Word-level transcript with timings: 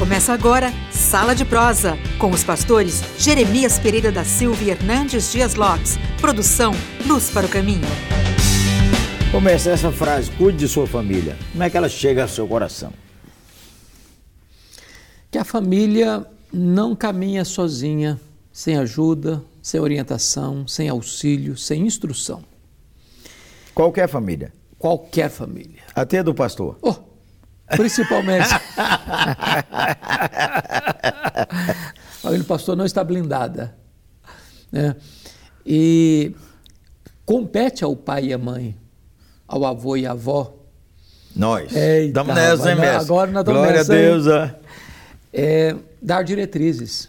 Começa 0.00 0.32
agora 0.32 0.72
Sala 0.90 1.34
de 1.34 1.44
Prosa, 1.44 1.94
com 2.18 2.30
os 2.30 2.42
pastores 2.42 3.02
Jeremias 3.18 3.78
Pereira 3.78 4.10
da 4.10 4.24
Silva 4.24 4.64
e 4.64 4.70
Hernandes 4.70 5.30
Dias 5.30 5.54
Lopes. 5.56 5.98
Produção 6.18 6.72
Luz 7.06 7.28
para 7.28 7.44
o 7.44 7.50
Caminho. 7.50 7.86
Começa 9.30 9.68
essa 9.68 9.92
frase: 9.92 10.30
cuide 10.30 10.56
de 10.56 10.68
sua 10.68 10.86
família. 10.86 11.36
Como 11.52 11.62
é 11.62 11.68
que 11.68 11.76
ela 11.76 11.88
chega 11.90 12.22
ao 12.22 12.28
seu 12.28 12.48
coração? 12.48 12.94
Que 15.30 15.36
a 15.36 15.44
família 15.44 16.24
não 16.50 16.96
caminha 16.96 17.44
sozinha, 17.44 18.18
sem 18.50 18.78
ajuda, 18.78 19.44
sem 19.60 19.78
orientação, 19.82 20.66
sem 20.66 20.88
auxílio, 20.88 21.58
sem 21.58 21.82
instrução. 21.82 22.42
Qualquer 23.74 24.08
família. 24.08 24.50
Qualquer 24.78 25.28
família. 25.28 25.82
Até 25.94 26.20
a 26.20 26.22
do 26.22 26.34
pastor. 26.34 26.78
Oh, 26.80 27.09
principalmente. 27.76 28.48
a 28.76 29.62
família 32.20 32.42
do 32.42 32.46
pastor 32.46 32.76
não 32.76 32.84
está 32.84 33.02
blindada. 33.02 33.74
Né? 34.70 34.94
E 35.64 36.34
compete 37.24 37.84
ao 37.84 37.96
pai 37.96 38.26
e 38.26 38.32
à 38.32 38.38
mãe, 38.38 38.76
ao 39.46 39.64
avô 39.64 39.96
e 39.96 40.06
à 40.06 40.12
avó. 40.12 40.54
Nós. 41.34 41.72
Estamos 41.72 42.34
nessa, 42.34 42.70
hein, 42.70 42.76
mestre? 42.76 42.96
agora 42.96 43.30
nós 43.30 43.44
Glória 43.44 43.72
nessa, 43.72 43.92
a? 43.92 43.96
Deus. 43.96 44.26
é 45.32 45.76
dar 46.02 46.22
diretrizes. 46.22 47.08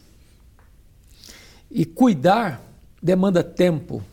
E 1.69 1.85
cuidar 1.85 2.61
demanda 3.01 3.43
tempo, 3.43 4.03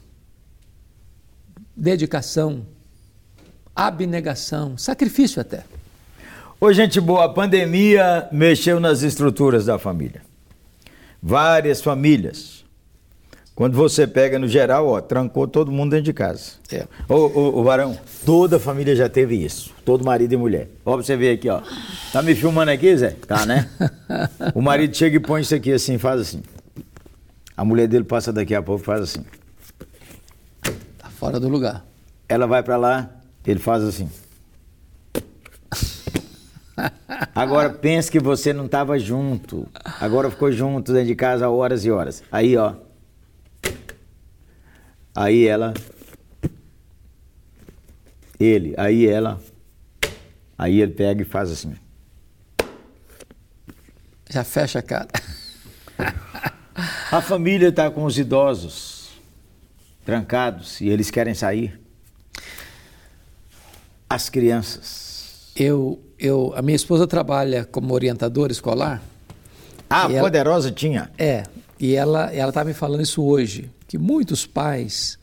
dedicação, 1.77 2.65
abnegação, 3.75 4.79
sacrifício 4.79 5.41
até. 5.41 5.65
Ô, 6.61 6.73
gente 6.73 7.01
boa, 7.01 7.27
a 7.27 7.29
pandemia 7.29 8.29
mexeu 8.33 8.81
nas 8.81 9.03
estruturas 9.03 9.67
da 9.67 9.79
família. 9.79 10.23
Várias 11.23 11.81
famílias. 11.81 12.65
Quando 13.55 13.77
você 13.77 14.09
pega 14.09 14.41
no 14.41 14.49
geral, 14.49 14.89
ó, 14.89 15.01
trancou 15.01 15.47
todo 15.47 15.71
mundo 15.71 15.91
dentro 15.91 16.07
de 16.07 16.13
casa. 16.13 16.53
É. 16.73 16.87
Ô, 17.09 17.15
ô, 17.15 17.59
ô, 17.61 17.63
varão, 17.63 17.97
toda 18.27 18.59
família 18.59 18.97
já 18.97 19.09
teve 19.09 19.37
isso. 19.37 19.73
Todo 19.85 20.05
marido 20.05 20.33
e 20.33 20.37
mulher. 20.37 20.69
Ó, 20.85 20.95
pra 20.95 21.05
você 21.05 21.17
ver 21.17 21.31
aqui, 21.31 21.49
ó. 21.49 21.63
Tá 22.13 22.23
me 22.23 22.35
filmando 22.35 22.73
aqui, 22.73 22.97
Zé? 22.97 23.11
Tá, 23.27 23.47
né? 23.47 23.69
o 24.53 24.61
marido 24.61 24.97
chega 24.97 25.17
e 25.17 25.21
põe 25.21 25.43
isso 25.43 25.55
aqui 25.55 25.73
assim, 25.73 25.97
faz 25.97 26.21
assim. 26.21 26.43
A 27.57 27.65
mulher 27.65 27.87
dele 27.87 28.05
passa 28.05 28.33
daqui 28.33 28.55
a 28.55 28.63
pouco 28.63 28.83
e 28.83 28.85
faz 28.85 29.01
assim. 29.01 29.25
Tá 30.99 31.09
fora 31.09 31.39
do 31.39 31.49
lugar. 31.49 31.85
Ela 32.29 32.49
vai 32.49 32.65
pra 32.65 32.77
lá, 32.77 33.11
ele 33.47 33.61
faz 33.61 33.85
assim. 33.85 34.09
Agora 37.35 37.71
pense 37.71 38.11
que 38.11 38.21
você 38.21 38.53
não 38.53 38.67
estava 38.67 38.99
junto. 38.99 39.69
Agora 40.01 40.31
ficou 40.31 40.53
junto 40.53 40.93
dentro 40.93 41.09
de 41.09 41.15
casa 41.15 41.49
horas 41.49 41.85
e 41.85 41.91
horas. 41.91 42.23
Aí, 42.31 42.57
ó. 42.57 42.75
Aí 45.15 45.47
ela. 45.47 45.75
Ele. 48.39 48.75
Aí 48.77 49.07
ela. 49.07 49.41
Aí 50.57 50.81
ele 50.81 50.93
pega 50.93 51.23
e 51.23 51.25
faz 51.25 51.51
assim. 51.51 51.75
Já 54.31 54.45
fecha 54.45 54.79
a 54.79 54.83
cara. 54.83 55.09
A 57.11 57.21
família 57.21 57.69
está 57.69 57.91
com 57.91 58.05
os 58.05 58.19
idosos 58.19 59.11
trancados 60.05 60.81
e 60.81 60.89
eles 60.89 61.11
querem 61.11 61.35
sair. 61.35 61.81
As 64.09 64.29
crianças. 64.29 65.08
Eu, 65.59 65.99
eu, 66.19 66.53
a 66.57 66.63
minha 66.63 66.77
esposa 66.77 67.07
trabalha 67.07 67.65
como 67.71 67.93
orientadora 67.93 68.53
escolar. 68.53 69.03
Ah, 69.91 70.05
ela- 70.11 70.21
poderosa 70.21 70.71
tinha. 70.71 71.11
É, 71.19 71.43
e 71.81 71.95
ela 71.95 72.33
ela 72.33 72.51
está 72.51 72.65
me 72.65 72.75
falando 72.75 73.03
isso 73.03 73.23
hoje, 73.23 73.71
que 73.87 73.99
muitos 73.99 74.47
pais 74.47 75.19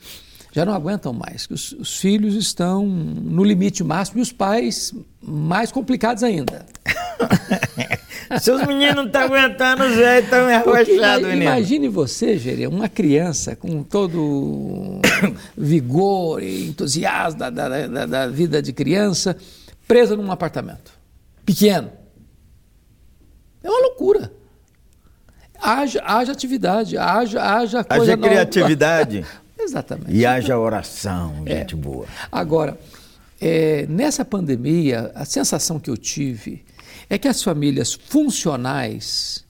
já 0.51 0.65
não 0.65 0.73
aguentam 0.73 1.11
mais, 1.13 1.45
que 1.45 1.53
os, 1.53 1.73
os 1.73 1.97
filhos 1.97 2.33
estão 2.35 2.85
no 2.85 3.43
limite 3.43 3.83
máximo 3.83 4.19
e 4.19 4.21
os 4.21 4.31
pais 4.31 4.93
mais 5.21 5.71
complicados 5.71 6.23
ainda. 6.23 6.65
Seus 8.41 8.65
meninos 8.65 8.95
não 8.95 9.05
estão 9.05 9.21
aguentando, 9.23 9.83
Zé, 9.95 10.19
estão 10.19 10.47
Porque 10.63 10.91
arrochados, 10.91 11.27
menino. 11.27 11.43
imagine 11.43 11.87
você, 11.87 12.37
Gerê, 12.37 12.65
uma 12.67 12.89
criança 12.89 13.55
com 13.55 13.83
todo 13.83 14.99
vigor 15.55 16.41
e 16.41 16.67
entusiasmo 16.69 17.39
da, 17.39 17.49
da- 17.49 17.87
da- 17.87 18.05
da 18.05 18.27
vida 18.27 18.61
de 18.61 18.73
criança, 18.73 19.35
presa 19.87 20.15
num 20.15 20.31
apartamento 20.31 20.91
pequeno. 21.45 21.91
É 23.63 23.69
uma 23.69 23.79
loucura. 23.81 24.31
Haja, 25.61 26.01
haja 26.05 26.31
atividade, 26.31 26.97
haja, 26.97 27.41
haja 27.41 27.83
coisa 27.83 28.13
Haja 28.13 28.17
criatividade 28.17 29.25
Exatamente. 29.57 30.11
e 30.11 30.25
haja 30.25 30.57
oração, 30.59 31.43
É. 31.45 31.59
gente 31.59 31.75
boa. 31.75 32.05
Agora, 32.31 32.77
é, 33.41 33.85
nessa 33.87 34.23
pandemia, 34.23 35.11
a 35.15 35.25
sensação 35.25 35.79
que 35.79 35.89
eu 35.89 35.97
tive 35.97 36.63
é 37.09 37.17
que 37.17 37.27
as 37.27 37.41
famílias 37.41 37.93
funcionais, 37.93 39.43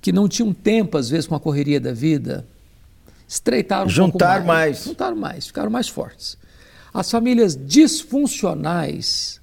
que 0.00 0.10
não 0.12 0.28
tinham 0.28 0.52
tempo, 0.52 0.96
às 0.96 1.08
vezes, 1.08 1.26
com 1.26 1.34
a 1.34 1.40
correria 1.40 1.80
da 1.80 1.92
vida, 1.92 2.46
estreitaram 3.28 3.86
um 3.86 3.90
Juntaram 3.90 4.34
pouco 4.42 4.46
mais. 4.48 4.84
Juntaram 4.84 5.16
mais, 5.16 5.46
ficaram 5.46 5.70
mais 5.70 5.88
fortes. 5.88 6.36
As 6.92 7.10
famílias 7.10 7.54
disfuncionais 7.56 9.40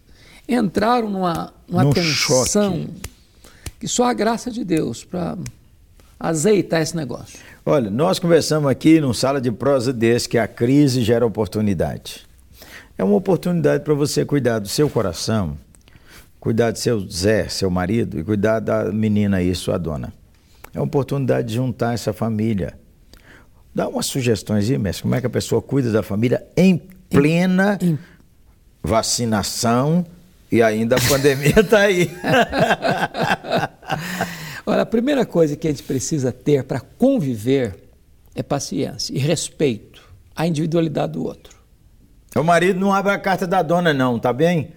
entraram 0.47 1.09
numa, 1.09 1.53
numa 1.67 1.83
Num 1.83 1.91
tensão 1.91 2.87
que 3.79 3.87
só 3.87 4.05
a 4.05 4.13
graça 4.13 4.49
de 4.51 4.63
Deus 4.63 5.03
para 5.03 5.37
azeitar 6.19 6.81
esse 6.81 6.95
negócio. 6.95 7.39
Olha, 7.65 7.89
nós 7.89 8.19
conversamos 8.19 8.69
aqui 8.69 9.01
num 9.01 9.13
sala 9.13 9.41
de 9.41 9.51
prosa 9.51 9.91
desse 9.91 10.29
que 10.29 10.37
a 10.37 10.47
crise 10.47 11.03
gera 11.03 11.25
oportunidade. 11.25 12.25
É 12.97 13.03
uma 13.03 13.15
oportunidade 13.15 13.83
para 13.83 13.93
você 13.93 14.23
cuidar 14.23 14.59
do 14.59 14.67
seu 14.67 14.89
coração, 14.89 15.57
cuidar 16.39 16.71
do 16.71 16.79
seu 16.79 16.99
Zé, 17.09 17.47
seu 17.49 17.69
marido, 17.69 18.19
e 18.19 18.23
cuidar 18.23 18.59
da 18.59 18.91
menina 18.91 19.37
aí, 19.37 19.53
sua 19.53 19.77
dona. 19.77 20.13
É 20.73 20.79
uma 20.79 20.85
oportunidade 20.85 21.49
de 21.49 21.55
juntar 21.55 21.93
essa 21.93 22.13
família. 22.13 22.77
Dá 23.73 23.87
umas 23.89 24.05
sugestões 24.05 24.69
aí, 24.69 24.77
mestre, 24.77 25.03
como 25.03 25.15
é 25.15 25.19
que 25.19 25.27
a 25.27 25.29
pessoa 25.29 25.61
cuida 25.61 25.91
da 25.91 26.01
família 26.01 26.45
em 26.55 26.77
plena 27.09 27.77
vacinação 28.81 30.05
e 30.55 30.63
ainda 30.63 30.95
a 30.95 31.01
pandemia 31.01 31.59
está 31.59 31.79
aí. 31.79 32.09
Olha, 34.65 34.83
a 34.83 34.85
primeira 34.85 35.25
coisa 35.25 35.57
que 35.57 35.67
a 35.67 35.69
gente 35.69 35.83
precisa 35.83 36.31
ter 36.31 36.63
para 36.63 36.79
conviver 36.79 37.75
é 38.33 38.41
paciência 38.41 39.13
e 39.13 39.19
respeito 39.19 40.01
à 40.33 40.47
individualidade 40.47 41.11
do 41.13 41.25
outro. 41.25 41.57
O 42.35 42.43
marido 42.43 42.79
não 42.79 42.93
abre 42.93 43.11
a 43.11 43.19
carta 43.19 43.45
da 43.45 43.61
dona, 43.61 43.93
não, 43.93 44.17
tá 44.17 44.31
bem? 44.31 44.71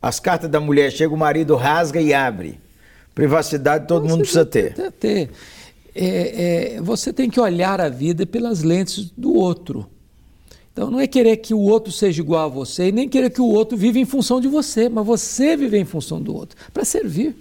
As 0.00 0.18
cartas 0.18 0.48
da 0.48 0.58
mulher 0.58 0.90
chega, 0.90 1.12
o 1.12 1.18
marido 1.18 1.54
rasga 1.54 2.00
e 2.00 2.14
abre. 2.14 2.58
Privacidade 3.14 3.86
todo 3.86 4.08
mundo 4.08 4.20
precisa 4.20 4.46
ter. 4.46 4.72
Precisa 4.72 4.90
ter. 4.90 5.30
É, 5.94 6.76
é, 6.76 6.80
você 6.80 7.12
tem 7.12 7.28
que 7.28 7.38
olhar 7.38 7.78
a 7.78 7.90
vida 7.90 8.24
pelas 8.24 8.62
lentes 8.62 9.10
do 9.10 9.34
outro. 9.34 9.86
Então 10.80 10.90
não 10.90 10.98
é 10.98 11.06
querer 11.06 11.36
que 11.36 11.52
o 11.52 11.58
outro 11.58 11.92
seja 11.92 12.22
igual 12.22 12.46
a 12.46 12.48
você 12.48 12.88
e 12.88 12.92
nem 12.92 13.06
querer 13.06 13.28
que 13.28 13.40
o 13.42 13.44
outro 13.44 13.76
viva 13.76 13.98
em 13.98 14.06
função 14.06 14.40
de 14.40 14.48
você, 14.48 14.88
mas 14.88 15.04
você 15.04 15.54
viver 15.54 15.78
em 15.78 15.84
função 15.84 16.22
do 16.22 16.34
outro, 16.34 16.56
para 16.72 16.86
servir. 16.86 17.36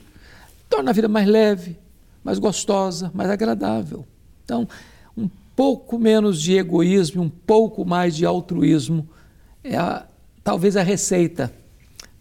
Torna 0.69 0.89
a 0.89 0.93
vida 0.93 1.07
mais 1.07 1.25
leve, 1.25 1.77
mais 2.21 2.37
gostosa, 2.37 3.09
mais 3.13 3.29
agradável. 3.29 4.05
Então, 4.43 4.67
um 5.17 5.29
pouco 5.55 5.97
menos 5.97 6.41
de 6.41 6.57
egoísmo, 6.57 7.23
um 7.23 7.29
pouco 7.29 7.85
mais 7.85 8.13
de 8.13 8.25
altruísmo 8.25 9.07
é 9.63 9.77
a- 9.77 10.05
talvez 10.43 10.75
a 10.75 10.83
receita 10.83 11.49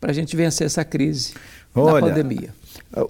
para 0.01 0.13
a 0.13 0.15
gente 0.15 0.37
vencer 0.37 0.67
essa 0.69 0.85
crise 0.85 1.35
da 1.75 1.83
Olha, 1.83 2.07
pandemia. 2.07 2.55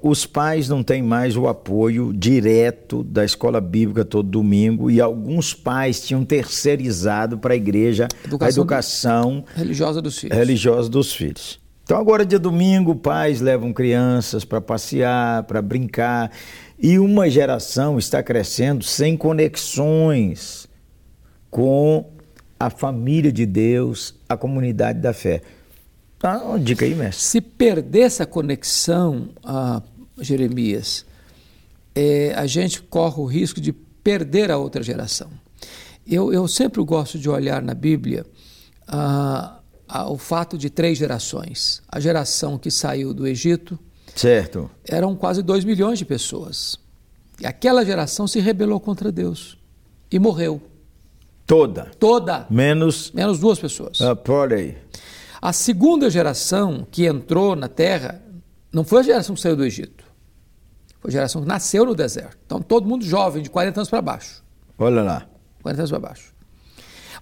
Os 0.02 0.26
pais 0.26 0.68
não 0.68 0.82
têm 0.82 1.02
mais 1.02 1.36
o 1.36 1.46
apoio 1.46 2.12
direto 2.12 3.04
da 3.04 3.24
escola 3.24 3.60
bíblica 3.60 4.04
todo 4.04 4.28
domingo 4.28 4.90
e 4.90 5.00
alguns 5.00 5.54
pais 5.54 6.00
tinham 6.04 6.24
terceirizado 6.24 7.38
para 7.38 7.54
a 7.54 7.56
igreja 7.56 8.08
a 8.12 8.26
Educação 8.26 8.54
do- 8.54 8.60
educação 8.60 9.44
Religiosa 9.54 10.02
dos 10.02 10.18
filhos. 10.18 10.36
religiosa 10.36 10.88
dos 10.88 11.12
filhos. 11.14 11.60
Então 11.84 11.96
agora 11.96 12.26
dia 12.26 12.38
domingo, 12.38 12.94
pais 12.96 13.40
levam 13.40 13.72
crianças 13.72 14.44
para 14.44 14.60
passear, 14.60 15.44
para 15.44 15.62
brincar, 15.62 16.30
e 16.78 16.98
uma 16.98 17.30
geração 17.30 17.98
está 17.98 18.22
crescendo 18.22 18.84
sem 18.84 19.16
conexões 19.16 20.68
com 21.50 22.04
a 22.60 22.68
família 22.68 23.32
de 23.32 23.46
Deus, 23.46 24.14
a 24.28 24.36
comunidade 24.36 25.00
da 25.00 25.12
fé. 25.12 25.40
Uma 26.22 26.58
dica 26.58 26.84
aí, 26.84 26.94
mestre. 26.94 27.22
Se 27.24 27.40
perder 27.40 28.00
essa 28.00 28.26
conexão, 28.26 29.28
ah, 29.44 29.80
Jeremias, 30.20 31.04
é, 31.94 32.34
a 32.34 32.46
gente 32.46 32.82
corre 32.82 33.20
o 33.20 33.24
risco 33.24 33.60
de 33.60 33.72
perder 33.72 34.50
a 34.50 34.56
outra 34.58 34.82
geração. 34.82 35.30
Eu, 36.06 36.32
eu 36.32 36.48
sempre 36.48 36.82
gosto 36.82 37.18
de 37.18 37.28
olhar 37.28 37.62
na 37.62 37.74
Bíblia 37.74 38.24
ah, 38.86 39.58
ah, 39.86 40.10
o 40.10 40.18
fato 40.18 40.56
de 40.58 40.70
três 40.70 40.98
gerações: 40.98 41.82
a 41.88 42.00
geração 42.00 42.58
que 42.58 42.70
saiu 42.70 43.12
do 43.14 43.26
Egito, 43.26 43.78
Certo. 44.16 44.70
eram 44.88 45.14
quase 45.14 45.42
2 45.42 45.64
milhões 45.64 45.98
de 45.98 46.04
pessoas. 46.04 46.76
E 47.40 47.46
aquela 47.46 47.84
geração 47.84 48.26
se 48.26 48.40
rebelou 48.40 48.80
contra 48.80 49.12
Deus 49.12 49.56
e 50.10 50.18
morreu. 50.18 50.60
Toda. 51.46 51.90
Toda. 51.98 52.46
Menos 52.50 53.10
Menos 53.12 53.38
duas 53.38 53.58
pessoas. 53.58 54.00
a 54.02 54.16
prole. 54.16 54.76
A 55.40 55.52
segunda 55.52 56.10
geração 56.10 56.86
que 56.90 57.06
entrou 57.06 57.54
na 57.54 57.68
terra 57.68 58.22
não 58.72 58.84
foi 58.84 59.00
a 59.00 59.02
geração 59.04 59.34
que 59.34 59.40
saiu 59.40 59.56
do 59.56 59.64
Egito. 59.64 60.04
Foi 61.00 61.10
a 61.10 61.12
geração 61.12 61.42
que 61.42 61.48
nasceu 61.48 61.86
no 61.86 61.94
deserto. 61.94 62.38
Então, 62.44 62.60
todo 62.60 62.88
mundo 62.88 63.04
jovem, 63.04 63.42
de 63.42 63.50
40 63.50 63.80
anos 63.80 63.90
para 63.90 64.02
baixo. 64.02 64.44
Olha 64.76 65.02
lá. 65.02 65.28
40 65.62 65.80
anos 65.82 65.90
para 65.90 66.00
baixo. 66.00 66.34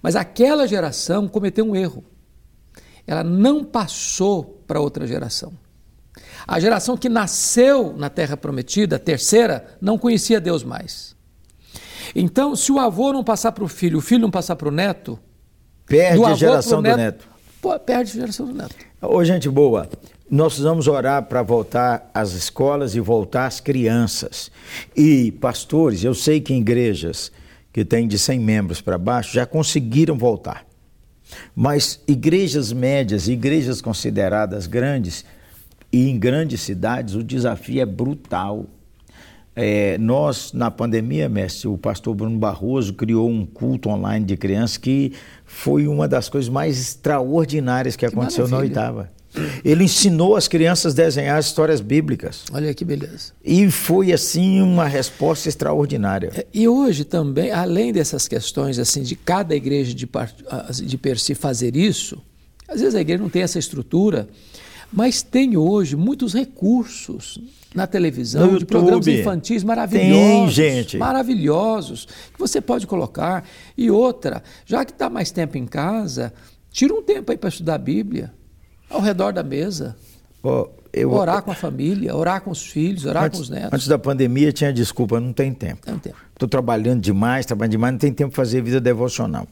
Mas 0.01 0.15
aquela 0.15 0.67
geração 0.67 1.27
cometeu 1.27 1.65
um 1.65 1.75
erro. 1.75 2.03
Ela 3.05 3.23
não 3.23 3.63
passou 3.63 4.63
para 4.67 4.79
outra 4.79 5.07
geração. 5.07 5.53
A 6.47 6.59
geração 6.59 6.97
que 6.97 7.09
nasceu 7.09 7.93
na 7.95 8.09
terra 8.09 8.35
prometida, 8.35 8.95
a 8.95 8.99
terceira, 8.99 9.77
não 9.79 9.97
conhecia 9.97 10.41
Deus 10.41 10.63
mais. 10.63 11.15
Então, 12.15 12.55
se 12.55 12.71
o 12.71 12.79
avô 12.79 13.13
não 13.13 13.23
passar 13.23 13.51
para 13.51 13.63
o 13.63 13.67
filho, 13.67 13.99
o 13.99 14.01
filho 14.01 14.21
não 14.21 14.31
passar 14.31 14.55
para 14.55 14.67
o 14.67 14.71
neto, 14.71 15.19
Perde 15.85 16.17
do 16.17 16.25
a 16.25 16.33
geração 16.33 16.81
pro 16.81 16.91
do 16.91 16.97
neto. 16.97 17.29
Pô, 17.61 17.77
perde 17.79 18.11
a 18.11 18.21
geração 18.21 18.47
do 18.47 18.53
neto. 18.53 18.75
Ô, 19.01 19.23
gente 19.23 19.49
boa, 19.49 19.89
nós 20.29 20.53
precisamos 20.53 20.87
orar 20.87 21.23
para 21.23 21.41
voltar 21.41 22.09
às 22.13 22.33
escolas 22.33 22.95
e 22.95 22.99
voltar 22.99 23.45
às 23.45 23.59
crianças. 23.59 24.51
E, 24.95 25.31
pastores, 25.33 26.03
eu 26.03 26.13
sei 26.13 26.41
que 26.41 26.53
igrejas 26.53 27.31
que 27.71 27.85
têm 27.85 28.07
de 28.07 28.17
100 28.17 28.39
membros 28.39 28.81
para 28.81 28.97
baixo 28.97 29.33
já 29.33 29.45
conseguiram 29.45 30.17
voltar. 30.17 30.65
Mas 31.55 32.01
igrejas 32.07 32.73
médias, 32.73 33.27
igrejas 33.27 33.81
consideradas 33.81 34.67
grandes, 34.67 35.25
e 35.91 36.09
em 36.09 36.17
grandes 36.17 36.61
cidades, 36.61 37.15
o 37.15 37.23
desafio 37.23 37.81
é 37.81 37.85
brutal. 37.85 38.65
É, 39.59 39.97
nós, 39.97 40.53
na 40.53 40.69
pandemia, 40.69 41.27
mestre, 41.27 41.67
o 41.67 41.79
pastor 41.79 42.13
Bruno 42.13 42.37
Barroso 42.37 42.93
criou 42.93 43.27
um 43.27 43.43
culto 43.43 43.89
online 43.89 44.23
de 44.23 44.37
crianças 44.37 44.77
que 44.77 45.13
foi 45.45 45.87
uma 45.87 46.07
das 46.07 46.29
coisas 46.29 46.47
mais 46.47 46.79
extraordinárias 46.79 47.95
que, 47.95 48.05
aconteceu 48.05 48.43
na 48.45 48.57
maravilha. 48.57 48.79
oitava. 48.79 49.11
Ele 49.65 49.83
ensinou 49.83 50.35
as 50.35 50.47
crianças 50.47 50.93
a 50.93 50.95
desenhar 50.95 51.39
histórias 51.39 51.81
bíblicas. 51.81 52.43
Olha 52.53 52.71
que 52.71 52.85
beleza. 52.85 53.33
E 53.43 53.69
foi, 53.71 54.13
assim, 54.13 54.61
uma 54.61 54.85
resposta 54.85 55.49
extraordinária. 55.49 56.31
É, 56.35 56.45
E 56.53 56.67
hoje 56.67 57.03
também, 57.03 57.51
além 57.51 57.91
dessas 57.91 58.27
questões 58.27 58.77
assim 58.77 59.01
de 59.01 59.15
cada 59.15 59.55
igreja 59.55 59.91
de, 59.91 60.07
ah, 60.49 60.67
de 60.71 60.97
per 60.99 61.19
si 61.19 61.33
fazer 61.33 61.75
isso, 61.75 62.21
às 62.67 62.79
vezes 62.79 62.93
a 62.93 63.01
igreja 63.01 63.23
não 63.23 63.29
tem 63.29 63.41
essa 63.41 63.57
estrutura, 63.57 64.27
mas 64.91 65.21
tem 65.21 65.57
hoje 65.57 65.95
muitos 65.95 66.33
recursos 66.33 67.39
na 67.75 67.85
televisão 67.85 68.53
No 68.53 68.59
de 68.59 68.65
programas 68.65 69.05
infantis 69.07 69.63
maravilhosos, 69.63 70.55
Tem, 70.55 70.73
gente. 70.77 70.97
maravilhosos 70.97 72.07
que 72.33 72.39
você 72.39 72.59
pode 72.61 72.87
colocar. 72.87 73.43
E 73.77 73.91
outra, 73.91 74.41
já 74.65 74.83
que 74.85 74.91
está 74.91 75.09
mais 75.09 75.29
tempo 75.31 75.57
em 75.57 75.65
casa, 75.65 76.33
tira 76.71 76.93
um 76.93 77.03
tempo 77.03 77.31
aí 77.31 77.37
para 77.37 77.49
estudar 77.49 77.75
a 77.75 77.79
Bíblia 77.79 78.33
ao 78.89 79.01
redor 79.01 79.33
da 79.33 79.43
mesa, 79.43 79.95
Ó, 80.41 80.69
eu, 80.93 81.11
orar 81.11 81.41
com 81.43 81.51
a 81.51 81.55
família, 81.55 82.15
orar 82.15 82.41
com 82.41 82.49
os 82.51 82.65
filhos, 82.65 83.05
orar 83.05 83.29
com 83.29 83.35
os 83.37 83.41
antes, 83.41 83.49
netos. 83.49 83.73
antes 83.73 83.87
da 83.87 83.99
pandemia 83.99 84.51
tinha 84.51 84.71
desculpa, 84.71 85.19
não 85.19 85.33
tem 85.33 85.53
tempo. 85.53 85.81
Não 85.85 85.99
tem 85.99 86.11
tempo. 86.13 86.23
Estou 86.33 86.47
trabalhando 86.47 87.01
demais, 87.01 87.45
trabalhando 87.45 87.71
demais, 87.71 87.91
não 87.93 87.99
tem 87.99 88.13
tempo 88.13 88.31
para 88.33 88.43
fazer 88.43 88.61
vida 88.61 88.79
devocional. 88.79 89.47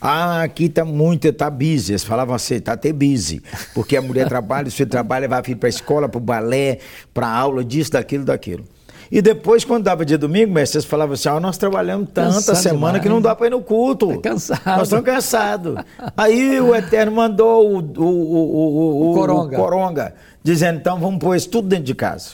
Ah, 0.00 0.42
aqui 0.42 0.64
está 0.66 0.84
muito, 0.84 1.26
está 1.26 1.50
busy. 1.50 1.92
Eles 1.92 2.04
falavam 2.04 2.34
assim, 2.34 2.54
está 2.56 2.72
até 2.74 2.92
busy. 2.92 3.42
Porque 3.74 3.96
a 3.96 4.02
mulher 4.02 4.26
trabalha, 4.28 4.68
o 4.68 4.70
filho 4.70 4.88
trabalha, 4.88 5.28
vai 5.28 5.42
vir 5.42 5.56
para 5.56 5.68
a 5.68 5.70
escola, 5.70 6.08
para 6.08 6.18
o 6.18 6.20
balé, 6.20 6.78
para 7.12 7.26
a 7.26 7.36
aula, 7.36 7.64
disso, 7.64 7.92
daquilo, 7.92 8.24
daquilo. 8.24 8.64
E 9.10 9.22
depois, 9.22 9.64
quando 9.64 9.84
dava 9.84 10.04
dia 10.04 10.18
domingo, 10.18 10.52
mestre, 10.52 10.74
vocês 10.74 10.84
falavam 10.84 11.14
assim: 11.14 11.28
ó, 11.30 11.40
nós 11.40 11.56
trabalhamos 11.56 12.10
tanta 12.12 12.34
Cansado 12.34 12.56
semana 12.56 12.92
demais. 12.92 13.02
que 13.02 13.08
não 13.08 13.22
dá 13.22 13.34
para 13.34 13.46
ir 13.46 13.50
no 13.50 13.62
culto. 13.62 14.08
Tá 14.16 14.30
cansado. 14.30 14.60
Nós 14.66 14.82
estamos 14.82 15.04
cansados. 15.04 15.76
Aí 16.16 16.60
o 16.60 16.74
Eterno 16.74 17.12
mandou 17.12 17.72
o, 17.72 17.78
o, 17.78 18.02
o, 18.02 19.06
o, 19.06 19.10
O 19.10 19.14
Coronga. 19.14 19.56
Coronga, 19.56 20.14
dizendo: 20.42 20.78
então 20.78 21.00
vamos 21.00 21.18
pôr 21.20 21.34
isso 21.36 21.48
tudo 21.48 21.68
dentro 21.68 21.86
de 21.86 21.94
casa. 21.94 22.32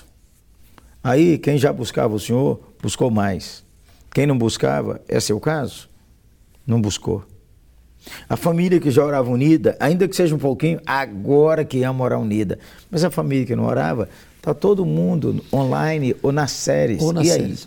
Aí, 1.02 1.38
quem 1.38 1.58
já 1.58 1.72
buscava 1.72 2.14
o 2.14 2.18
Senhor, 2.18 2.60
buscou 2.82 3.10
mais. 3.10 3.62
Quem 4.12 4.26
não 4.26 4.36
buscava, 4.36 5.00
é 5.06 5.20
seu 5.20 5.38
caso, 5.38 5.88
não 6.66 6.80
buscou. 6.80 7.22
A 8.28 8.36
família 8.36 8.78
que 8.80 8.90
já 8.90 9.04
orava 9.04 9.30
unida, 9.30 9.76
ainda 9.80 10.06
que 10.08 10.14
seja 10.16 10.34
um 10.34 10.38
pouquinho, 10.38 10.80
agora 10.86 11.64
que 11.64 11.82
ama 11.82 12.04
orar 12.04 12.20
unida. 12.20 12.58
Mas 12.90 13.04
a 13.04 13.10
família 13.10 13.46
que 13.46 13.56
não 13.56 13.64
orava, 13.64 14.08
está 14.36 14.52
todo 14.54 14.84
mundo 14.84 15.42
online 15.52 16.14
ou 16.22 16.30
nas 16.32 16.52
séries. 16.52 17.02
Ou 17.02 17.12
nas 17.12 17.26
e 17.26 17.30
aí? 17.30 17.40
séries. 17.40 17.66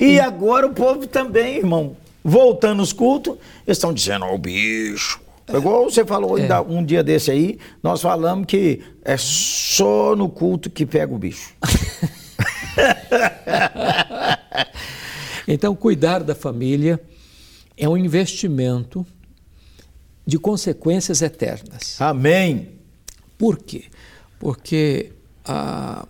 E 0.00 0.18
agora 0.18 0.66
o 0.66 0.70
povo 0.72 1.06
também, 1.06 1.58
irmão, 1.58 1.96
voltando 2.24 2.80
aos 2.80 2.92
cultos, 2.92 3.36
eles 3.66 3.78
estão 3.78 3.92
dizendo, 3.92 4.24
ó, 4.24 4.34
o 4.34 4.38
bicho. 4.38 5.20
Igual 5.52 5.84
você 5.90 6.04
falou 6.04 6.38
É. 6.38 6.60
um 6.60 6.84
dia 6.84 7.02
desse 7.02 7.30
aí, 7.30 7.58
nós 7.82 8.00
falamos 8.00 8.46
que 8.46 8.80
é 9.04 9.16
só 9.18 10.16
no 10.16 10.28
culto 10.28 10.70
que 10.70 10.86
pega 10.86 11.12
o 11.14 11.18
bicho. 11.18 11.52
Então, 15.46 15.74
cuidar 15.74 16.20
da 16.22 16.34
família 16.36 17.00
é 17.82 17.88
um 17.88 17.96
investimento 17.96 19.04
de 20.24 20.38
consequências 20.38 21.20
eternas. 21.20 22.00
Amém. 22.00 22.68
Por 23.36 23.58
quê? 23.58 23.86
Porque 24.38 25.10
ah, 25.44 26.06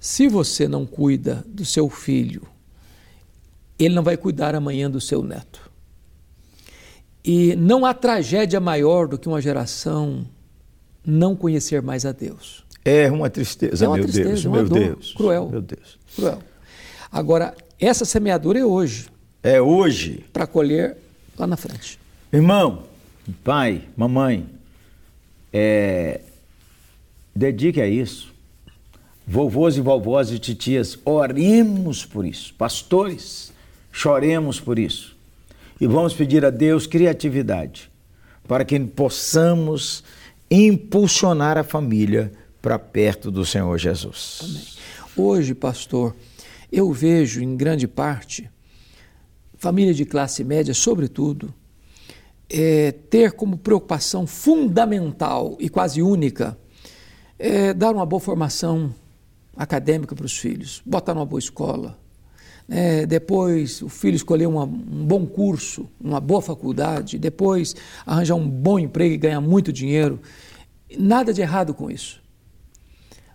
se 0.00 0.26
você 0.26 0.66
não 0.66 0.84
cuida 0.84 1.44
do 1.46 1.64
seu 1.64 1.88
filho, 1.88 2.42
ele 3.78 3.94
não 3.94 4.02
vai 4.02 4.16
cuidar 4.16 4.56
amanhã 4.56 4.90
do 4.90 5.00
seu 5.00 5.22
neto. 5.22 5.70
E 7.24 7.54
não 7.54 7.86
há 7.86 7.94
tragédia 7.94 8.58
maior 8.58 9.06
do 9.06 9.16
que 9.16 9.28
uma 9.28 9.40
geração 9.40 10.26
não 11.06 11.36
conhecer 11.36 11.80
mais 11.82 12.04
a 12.04 12.10
Deus. 12.10 12.64
É 12.84 13.08
uma 13.12 13.30
tristeza, 13.30 13.84
É 13.84 13.88
uma 13.88 13.94
meu 13.96 14.04
tristeza, 14.06 14.28
Deus, 14.30 14.44
uma 14.44 14.56
meu 14.56 14.68
dor 14.68 14.78
Deus. 14.80 15.14
cruel. 15.16 15.48
Meu 15.48 15.62
Deus. 15.62 16.00
Cruel. 16.16 16.42
Agora, 17.12 17.54
essa 17.78 18.04
semeadura 18.04 18.58
é 18.58 18.64
hoje, 18.64 19.06
É 19.40 19.62
hoje. 19.62 20.24
para 20.32 20.48
colher 20.48 20.96
lá 21.38 21.46
na 21.46 21.56
frente. 21.56 21.98
Irmão, 22.32 22.84
pai, 23.44 23.82
mamãe, 23.96 24.46
é, 25.52 26.20
dedique 27.34 27.80
a 27.80 27.86
isso. 27.86 28.32
Vovôs 29.26 29.76
e 29.76 29.80
vovós 29.80 30.30
e 30.30 30.38
titias, 30.38 30.98
oremos 31.04 32.04
por 32.04 32.26
isso. 32.26 32.52
Pastores, 32.54 33.52
choremos 33.92 34.58
por 34.58 34.78
isso. 34.78 35.16
E 35.80 35.86
vamos 35.86 36.14
pedir 36.14 36.44
a 36.44 36.50
Deus 36.50 36.86
criatividade 36.86 37.90
para 38.46 38.64
que 38.64 38.78
possamos 38.80 40.02
impulsionar 40.50 41.56
a 41.56 41.64
família 41.64 42.32
para 42.60 42.78
perto 42.78 43.30
do 43.30 43.44
Senhor 43.44 43.78
Jesus. 43.78 44.78
Hoje, 45.16 45.54
pastor, 45.54 46.14
eu 46.70 46.92
vejo 46.92 47.42
em 47.42 47.56
grande 47.56 47.86
parte 47.86 48.48
família 49.62 49.94
de 49.94 50.04
classe 50.04 50.42
média, 50.42 50.74
sobretudo, 50.74 51.54
é, 52.50 52.90
ter 52.90 53.30
como 53.30 53.56
preocupação 53.56 54.26
fundamental 54.26 55.56
e 55.60 55.68
quase 55.68 56.02
única 56.02 56.58
é, 57.38 57.72
dar 57.72 57.94
uma 57.94 58.04
boa 58.04 58.18
formação 58.18 58.92
acadêmica 59.56 60.16
para 60.16 60.26
os 60.26 60.36
filhos, 60.36 60.82
botar 60.84 61.14
numa 61.14 61.24
boa 61.24 61.38
escola. 61.38 61.96
né? 62.66 63.06
depois 63.06 63.82
o 63.82 63.88
filho 63.88 64.16
escolher 64.16 64.46
uma- 64.46 64.64
um 64.64 65.04
bom 65.06 65.24
curso, 65.26 65.88
uma 66.00 66.20
boa 66.20 66.40
faculdade, 66.42 67.16
depois 67.18 67.74
arranjar 68.04 68.34
um 68.34 68.48
bom 68.48 68.78
emprego 68.80 69.14
e 69.14 69.18
ganhar 69.18 69.40
muito 69.40 69.72
dinheiro. 69.72 70.20
Nada 70.98 71.32
de 71.32 71.40
errado 71.40 71.72
com 71.72 71.88
isso 71.88 72.20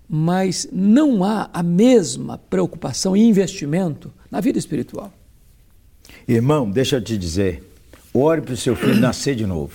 mas 0.10 0.70
não 0.72 1.22
há 1.22 1.50
a 1.54 1.62
mesma 1.62 2.38
preocupação 2.38 3.16
e 3.18 3.22
investimento 3.28 4.14
na 4.32 4.40
vida 4.40 4.58
espiritual. 4.58 5.12
Irmão, 6.28 6.70
deixa 6.70 6.98
eu 6.98 7.02
te 7.02 7.18
dizer, 7.18 7.64
ore 8.14 8.42
para 8.42 8.54
o 8.54 8.58
seu 8.58 8.76
filho 8.76 9.00
nascer 9.00 9.36
de 9.36 9.46
novo, 9.46 9.74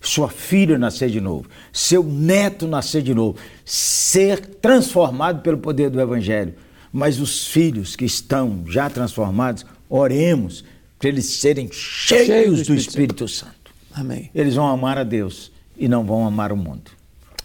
sua 0.00 0.28
filha 0.28 0.78
nascer 0.78 1.10
de 1.10 1.20
novo, 1.20 1.48
seu 1.72 2.02
neto 2.02 2.66
nascer 2.66 3.02
de 3.02 3.14
novo, 3.14 3.38
ser 3.64 4.40
transformado 4.40 5.42
pelo 5.42 5.58
poder 5.58 5.90
do 5.90 6.00
Evangelho. 6.00 6.54
Mas 6.92 7.20
os 7.20 7.46
filhos 7.46 7.94
que 7.94 8.04
estão 8.04 8.64
já 8.66 8.88
transformados, 8.88 9.64
oremos 9.88 10.64
para 10.98 11.08
eles 11.08 11.26
serem 11.26 11.68
cheios, 11.70 12.26
Cheios 12.26 12.58
do 12.60 12.66
do 12.66 12.74
Espírito 12.74 13.24
Espírito 13.24 13.28
Santo. 13.28 13.72
Amém. 13.92 14.30
Eles 14.34 14.54
vão 14.54 14.66
amar 14.66 14.98
a 14.98 15.04
Deus 15.04 15.52
e 15.76 15.88
não 15.88 16.04
vão 16.04 16.26
amar 16.26 16.50
o 16.52 16.56
mundo. 16.56 16.90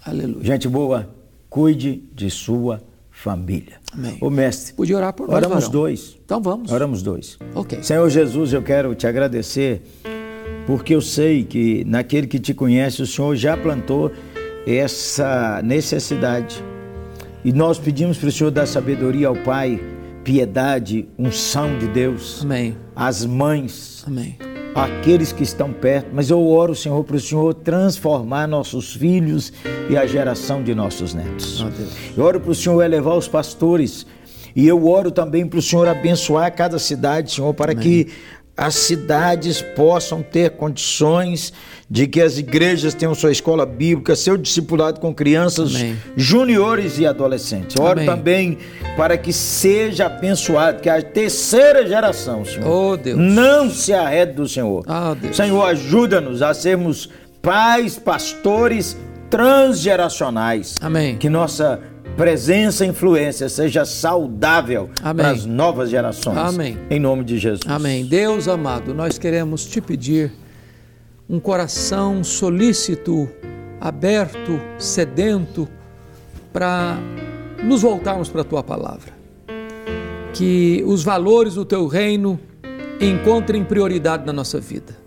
Aleluia. 0.06 0.44
Gente 0.44 0.68
boa, 0.68 1.10
cuide 1.50 2.04
de 2.16 2.30
sua 2.30 2.82
família. 3.24 3.78
Amém. 3.94 4.18
Ô 4.20 4.30
mestre, 4.30 4.74
Podia 4.74 4.98
orar 4.98 5.14
por 5.14 5.28
nós, 5.28 5.36
oramos 5.38 5.56
varão. 5.64 5.72
dois. 5.72 6.18
Então 6.26 6.42
vamos. 6.42 6.72
Oramos 6.72 7.02
dois. 7.02 7.38
Ok. 7.56 7.82
Senhor 7.82 8.10
Jesus, 8.10 8.52
eu 8.52 8.62
quero 8.62 8.94
te 8.96 9.08
agradecer, 9.08 9.82
porque 10.68 10.94
eu 10.94 11.02
sei 11.02 11.44
que 11.44 11.84
naquele 11.86 12.28
que 12.28 12.40
te 12.40 12.54
conhece, 12.54 13.02
o 13.02 13.08
Senhor 13.08 13.36
já 13.36 13.56
plantou 13.56 14.12
essa 14.66 15.62
necessidade 15.64 16.64
E 17.46 17.52
nós 17.52 17.78
pedimos 17.78 18.18
para 18.18 18.30
o 18.30 18.32
Senhor 18.32 18.50
dar 18.52 18.66
sabedoria 18.66 19.28
ao 19.28 19.36
Pai, 19.36 19.78
piedade, 20.24 21.08
unção 21.20 21.78
de 21.78 21.88
Deus. 21.88 22.40
Amém. 22.42 22.78
As 22.96 23.26
mães. 23.26 24.04
Amém. 24.08 24.38
Aqueles 24.76 25.32
que 25.32 25.44
estão 25.44 25.72
perto, 25.72 26.10
mas 26.12 26.32
eu 26.32 26.48
oro, 26.48 26.74
Senhor, 26.74 27.04
para 27.04 27.16
o 27.16 27.20
Senhor 27.20 27.54
transformar 27.54 28.48
nossos 28.48 28.94
filhos 28.94 29.54
e 29.88 29.96
a 29.96 30.08
geração 30.08 30.64
de 30.64 30.74
nossos 30.74 31.14
netos. 31.14 31.62
Oh, 31.62 32.20
eu 32.20 32.26
oro 32.26 32.40
para 32.40 32.52
o 32.52 32.56
Senhor 32.56 32.82
elevar 32.82 33.16
os 33.16 33.28
pastores 33.28 34.06
e 34.56 34.68
eu 34.68 34.88
oro 34.88 35.12
também 35.12 35.46
para 35.46 35.60
o 35.60 35.62
Senhor 35.62 35.88
abençoar 35.88 36.52
cada 36.56 36.80
cidade, 36.80 37.32
Senhor, 37.32 37.54
para 37.54 37.74
Amém. 37.74 37.84
que 37.84 38.12
as 38.56 38.76
cidades 38.76 39.62
possam 39.62 40.22
ter 40.22 40.52
condições 40.52 41.52
de 41.90 42.08
que 42.08 42.22
as 42.22 42.38
igrejas 42.38 42.94
tenham 42.94 43.14
sua 43.16 43.32
escola 43.32 43.66
bíblica, 43.66 44.16
seu 44.16 44.38
discipulado 44.38 45.00
com 45.00 45.14
crianças 45.14 45.76
Amém. 45.76 45.98
juniores 46.16 47.00
e 47.00 47.06
adolescentes. 47.06 47.76
Oro 47.80 48.00
Amém. 48.00 48.06
também 48.06 48.58
para 48.96 49.18
que 49.18 49.34
seja 49.34 50.06
abençoado, 50.06 50.82
que 50.82 50.90
a 50.90 51.02
terceira 51.02 51.88
geração, 51.88 52.46
Senhor, 52.46 52.68
oh, 52.68 52.98
Deus. 52.98 53.18
não 53.18 53.70
se 53.70 53.92
arrede 53.92 54.34
do 54.34 54.48
Senhor. 54.48 54.84
Oh, 54.88 55.34
Senhor, 55.34 55.64
ajuda-nos 55.66 56.42
a 56.42 56.54
sermos 56.54 57.10
pais, 57.42 57.98
pastores 57.98 58.96
transgeracionais. 59.30 60.76
Amém. 60.80 61.18
Que 61.18 61.28
nossa 61.28 61.80
presença 62.16 62.86
e 62.86 62.90
influência 62.90 63.50
seja 63.50 63.86
saudável 63.86 64.90
para 65.02 65.30
as 65.30 65.46
novas 65.46 65.90
gerações. 65.90 66.38
Amém. 66.38 66.78
Em 66.90 67.00
nome 67.00 67.24
de 67.24 67.38
Jesus. 67.38 67.62
Amém. 67.68 68.06
Deus 68.06 68.48
amado, 68.48 68.94
nós 68.94 69.18
queremos 69.18 69.66
te 69.66 69.82
pedir 69.82 70.32
um 71.30 71.40
coração 71.40 72.24
solícito, 72.24 73.30
aberto, 73.80 74.60
sedento, 74.78 75.68
para 76.52 76.98
nos 77.64 77.82
voltarmos 77.82 78.30
para 78.30 78.42
a 78.42 78.46
tua 78.46 78.64
palavra. 78.64 79.12
Que 80.34 80.84
os 80.86 81.04
valores 81.04 81.56
do 81.56 81.66
teu 81.66 81.88
reino 81.88 82.40
encontrem 83.00 83.64
prioridade 83.64 84.26
na 84.26 84.34
nossa 84.34 84.60
vida 84.60 85.03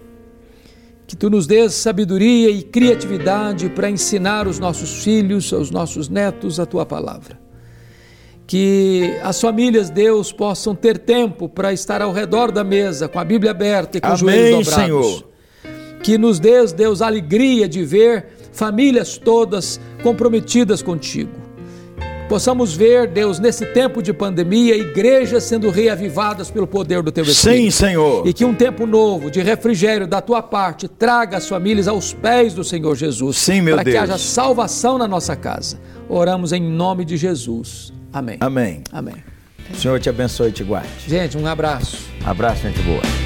que 1.06 1.14
tu 1.14 1.30
nos 1.30 1.46
dês 1.46 1.72
sabedoria 1.74 2.50
e 2.50 2.62
criatividade 2.62 3.68
para 3.70 3.88
ensinar 3.88 4.48
os 4.48 4.58
nossos 4.58 5.04
filhos, 5.04 5.52
os 5.52 5.70
nossos 5.70 6.08
netos 6.08 6.58
a 6.58 6.66
tua 6.66 6.84
palavra. 6.84 7.38
Que 8.46 9.16
as 9.22 9.40
famílias, 9.40 9.88
Deus, 9.88 10.32
possam 10.32 10.74
ter 10.74 10.98
tempo 10.98 11.48
para 11.48 11.72
estar 11.72 12.02
ao 12.02 12.12
redor 12.12 12.50
da 12.50 12.64
mesa, 12.64 13.08
com 13.08 13.18
a 13.18 13.24
Bíblia 13.24 13.52
aberta 13.52 13.98
e 13.98 14.00
com 14.00 14.06
Amém, 14.06 14.14
os 14.14 14.20
joelhos 14.20 14.66
dobrados. 14.66 14.84
Senhor. 14.84 15.28
Que 16.02 16.18
nos 16.18 16.38
dês, 16.38 16.72
Deus, 16.72 17.02
a 17.02 17.06
alegria 17.06 17.68
de 17.68 17.84
ver 17.84 18.26
famílias 18.52 19.18
todas 19.18 19.80
comprometidas 20.02 20.82
contigo 20.82 21.45
possamos 22.28 22.74
ver, 22.74 23.08
Deus, 23.08 23.38
nesse 23.38 23.64
tempo 23.66 24.02
de 24.02 24.12
pandemia, 24.12 24.76
igrejas 24.76 25.44
sendo 25.44 25.70
reavivadas 25.70 26.50
pelo 26.50 26.66
poder 26.66 27.02
do 27.02 27.10
Teu 27.10 27.24
Espírito. 27.24 27.62
Sim, 27.62 27.70
Senhor. 27.70 28.26
E 28.26 28.32
que 28.32 28.44
um 28.44 28.54
tempo 28.54 28.86
novo 28.86 29.30
de 29.30 29.40
refrigério 29.40 30.06
da 30.06 30.20
Tua 30.20 30.42
parte 30.42 30.88
traga 30.88 31.36
as 31.36 31.48
famílias 31.48 31.88
aos 31.88 32.12
pés 32.12 32.54
do 32.54 32.64
Senhor 32.64 32.94
Jesus. 32.94 33.36
Sim, 33.36 33.62
meu 33.62 33.74
para 33.74 33.84
Deus. 33.84 33.96
Para 33.96 34.06
que 34.06 34.12
haja 34.12 34.18
salvação 34.18 34.98
na 34.98 35.08
nossa 35.08 35.34
casa. 35.34 35.78
Oramos 36.08 36.52
em 36.52 36.62
nome 36.62 37.04
de 37.04 37.16
Jesus. 37.16 37.92
Amém. 38.12 38.36
Amém. 38.40 38.82
Amém. 38.92 39.16
O 39.72 39.76
Senhor 39.76 39.98
te 39.98 40.08
abençoe 40.08 40.50
e 40.50 40.52
te 40.52 40.62
guarde. 40.62 40.88
Gente, 41.06 41.36
um 41.36 41.46
abraço. 41.46 41.98
Abraço, 42.24 42.62
gente 42.62 42.80
boa. 42.82 43.25